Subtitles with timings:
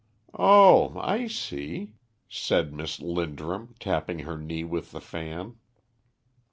[0.33, 1.93] "Oh, I see,"
[2.27, 5.57] said Miss Linderham, tapping her knee with the fan.